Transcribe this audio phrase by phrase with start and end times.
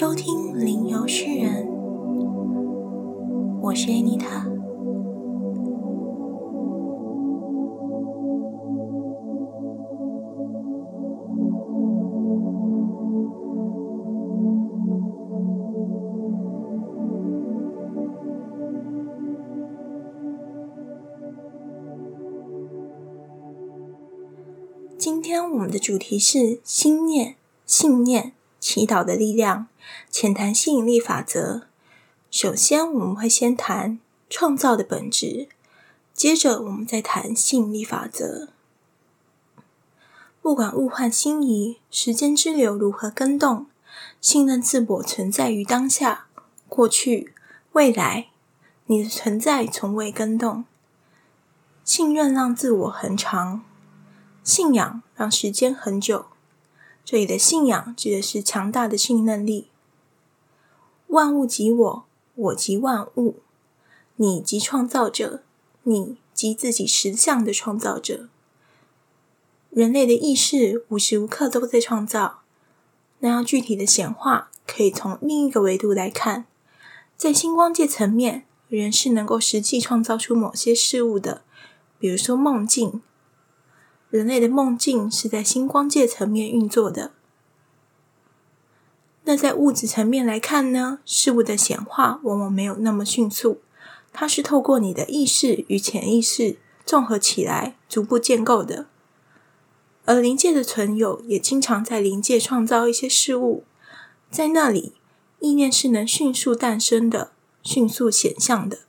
[0.00, 1.68] 收听灵游诗人，
[3.60, 4.48] 我是 Anita。
[24.96, 27.34] 今天我们的主题是心念、
[27.66, 28.32] 信念。
[28.60, 29.66] 祈祷的力量，
[30.10, 31.62] 浅谈吸引力法则。
[32.30, 35.48] 首先，我们会先谈创造的本质，
[36.14, 38.50] 接着我们再谈吸引力法则。
[40.42, 43.66] 不管物换星移，时间之流如何更动，
[44.20, 46.26] 信任自我存在于当下、
[46.68, 47.34] 过去、
[47.72, 48.28] 未来，
[48.86, 50.64] 你的存在从未更动。
[51.84, 53.62] 信任让自我恒长，
[54.44, 56.26] 信仰让时间很久。
[57.10, 59.66] 这里的信仰指的是强大的信任力。
[61.08, 62.04] 万物即我，
[62.36, 63.40] 我即万物，
[64.14, 65.42] 你即创造者，
[65.82, 68.28] 你即自己实相的创造者。
[69.70, 72.42] 人类的意识无时无刻都在创造。
[73.18, 76.46] 那样具体的显化，可以从另一个维度来看，
[77.16, 81.42] 在星光界层面，人是能够实际创造出某些事物的，
[81.98, 83.02] 比如说梦境。
[84.10, 87.12] 人类的梦境是在星光界层面运作的。
[89.24, 90.98] 那在物质层面来看呢？
[91.04, 93.60] 事物的显化往往没有那么迅速，
[94.12, 98.86] 它是透过你的意识与潜意识综合起来，逐步建构的。
[100.06, 103.62] 而灵界的存有也经常在灵界创造一些事物，
[104.28, 104.94] 在那里，
[105.38, 107.30] 意念是能迅速诞生的，
[107.62, 108.80] 迅速显象的。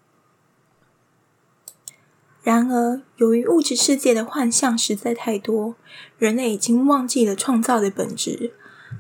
[2.44, 5.76] 然而，由于物质世界的幻象实在太多，
[6.18, 8.54] 人类已经忘记了创造的本质。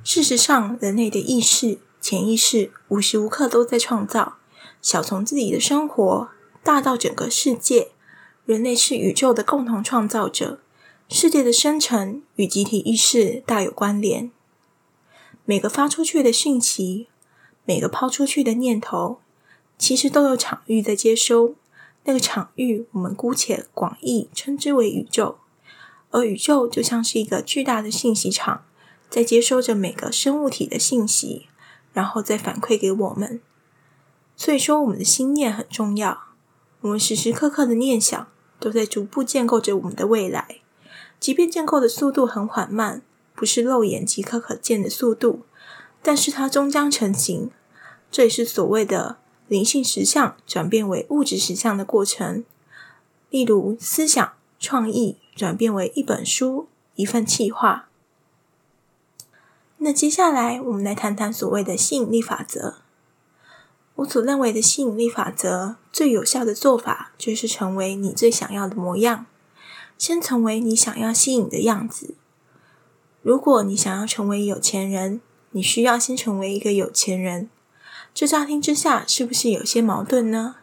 [0.03, 4.37] 事实上，人类的意识、潜意识无时无刻都在创造。
[4.79, 6.29] 小从自己的生活，
[6.63, 7.89] 大到整个世界，
[8.45, 10.59] 人类是宇宙的共同创造者。
[11.09, 14.31] 世界的生成与集体意识大有关联。
[15.45, 17.07] 每个发出去的讯息，
[17.65, 19.19] 每个抛出去的念头，
[19.77, 21.55] 其实都有场域在接收。
[22.03, 25.37] 那个场域，我们姑且广义称之为宇宙，
[26.09, 28.65] 而宇宙就像是一个巨大的信息场，
[29.09, 31.47] 在接收着每个生物体的信息，
[31.93, 33.39] 然后再反馈给我们。
[34.35, 36.23] 所以说，我们的心念很重要。
[36.81, 38.27] 我们时时刻刻的念想，
[38.59, 40.57] 都在逐步建构着我们的未来。
[41.19, 43.03] 即便建构的速度很缓慢，
[43.35, 45.45] 不是肉眼即可可见的速度，
[46.01, 47.51] 但是它终将成型。
[48.09, 49.20] 这也是所谓的。
[49.51, 52.45] 灵性实相转变为物质实相的过程，
[53.29, 57.89] 例如思想创意转变为一本书、一份企划。
[59.79, 62.75] 那接下来我们来谈谈所谓的吸引力法则。
[63.95, 69.25] 我所认为的吸引力法则最有效的做法，就是成为你最想要的模样，
[69.97, 72.15] 先成为你想要吸引的样子。
[73.21, 75.19] 如果你想要成为有钱人，
[75.49, 77.49] 你需要先成为一个有钱人。
[78.13, 80.57] 这乍听之下是不是有些矛盾呢？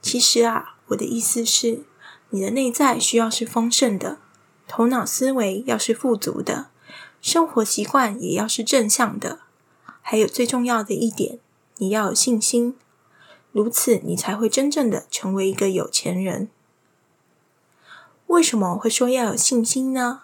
[0.00, 1.84] 其实啊，我的意思是，
[2.30, 4.18] 你的内在需要是丰盛的，
[4.66, 6.70] 头脑思维要是富足的，
[7.20, 9.40] 生活习惯也要是正向的，
[10.00, 11.38] 还有最重要的一点，
[11.76, 12.74] 你要有信心，
[13.52, 16.48] 如此你才会真正的成为一个有钱人。
[18.28, 20.22] 为什么会说要有信心呢？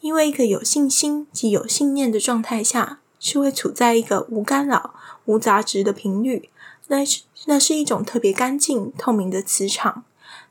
[0.00, 2.98] 因为一个有信心及有信念的状态下。
[3.24, 6.50] 是会处在一个无干扰、无杂质的频率，
[6.88, 10.04] 那是那是一种特别干净、透明的磁场。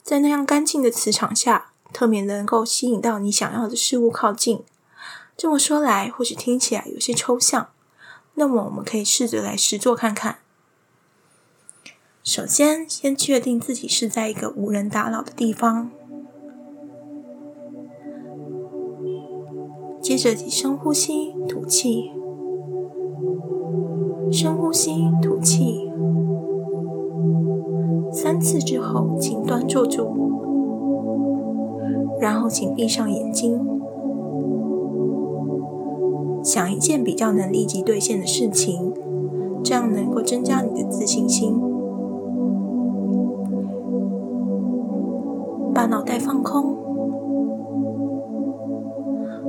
[0.03, 4.63] 在那样干净的磁场下，特别能够吸引到你想要的事物靠近。
[5.37, 7.69] 这么说来，或许听起来有些抽象。
[8.35, 10.39] 那么，我们可以试着来实做看看。
[12.23, 15.91] 首先，先确定自己是在一个无人打扰的地方。
[20.01, 22.20] 接着，深呼吸，吐气。
[24.31, 24.91] 深呼吸，
[25.21, 25.91] 吐气。
[28.13, 30.07] 三次之后，请端坐住，
[32.19, 33.59] 然后请闭上眼睛，
[36.41, 38.93] 想一件比较能立即兑现的事情，
[39.61, 41.61] 这样能够增加你的自信心。
[45.73, 46.77] 把脑袋放空，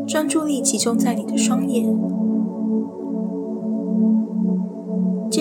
[0.07, 2.22] 专注力集中在你的双眼。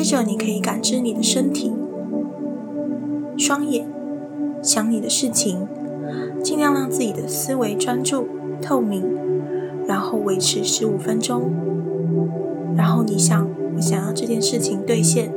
[0.04, 1.72] 接着，你可以感知你的身体、
[3.38, 3.86] 双眼，
[4.60, 5.68] 想你的事情，
[6.44, 8.26] 尽量让自己的思维专注、
[8.60, 9.06] 透明，
[9.86, 11.52] 然后维持十五分钟。
[12.76, 15.32] 然后你想，我想要这件事情兑现。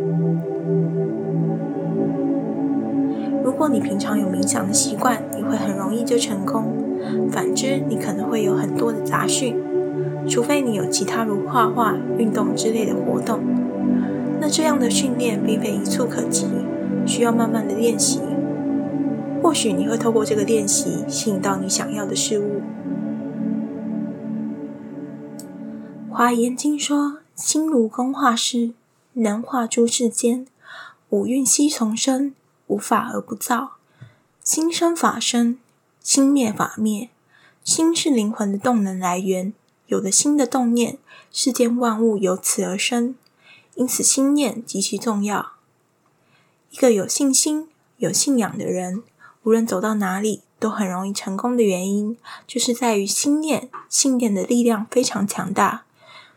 [3.45, 6.63] 如果你平常有冥想的习惯，你会很容易就成功；
[7.31, 9.57] 反之，你可能会有很多的杂讯，
[10.27, 13.41] 除非你有其他如画画、运动之类的活动。
[14.47, 16.47] 那这样的训练并非一蹴可及，
[17.07, 18.21] 需要慢慢的练习。
[19.43, 22.61] 或许你会透过这个练习吸引到你想要的事物。
[26.11, 28.75] 华严经说：“心如工画师，
[29.15, 30.47] 能画诸世间。
[31.09, 32.35] 五蕴悉从生，
[32.67, 33.77] 无法而不造。
[34.43, 35.59] 心生法生，
[36.03, 37.09] 心灭法灭。
[37.63, 39.55] 心是灵魂的动能来源，
[39.87, 40.99] 有了心的动念，
[41.33, 43.15] 世间万物由此而生。
[43.75, 45.53] 因此，心念极其重要。
[46.71, 47.69] 一个有信心、
[47.99, 49.03] 有信仰的人。”
[49.45, 52.17] 无论走到哪里，都很容易成功的原因，
[52.47, 53.69] 就是在于心念。
[53.91, 55.85] 信念的力量非常强大。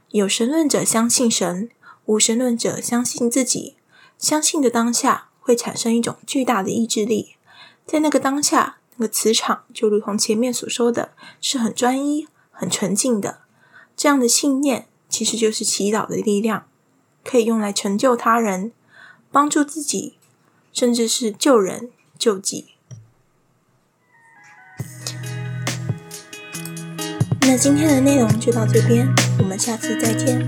[0.09, 1.69] 有神论者相信神，
[2.05, 3.75] 无神论者相信自己。
[4.17, 7.37] 相信的当下，会产生一种巨大的意志力。
[7.85, 13.39] 在那个当下，那个磁场就如同前面所说的，是很专一、很纯净的。
[13.95, 16.67] 这样的信念，其实就是祈祷的力量，
[17.29, 18.71] 可以用来成就他人、
[19.31, 20.15] 帮助自己，
[20.71, 22.69] 甚至是救人救己。
[27.41, 30.47] 那今天的内容就到这边，我们下次再见，